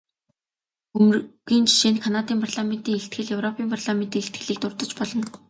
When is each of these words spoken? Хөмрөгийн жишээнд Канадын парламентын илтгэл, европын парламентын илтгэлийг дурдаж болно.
Хөмрөгийн 0.93 1.65
жишээнд 1.69 1.99
Канадын 2.05 2.39
парламентын 2.43 2.97
илтгэл, 2.99 3.33
европын 3.37 3.67
парламентын 3.73 4.21
илтгэлийг 4.21 4.59
дурдаж 4.61 4.91
болно. 4.97 5.25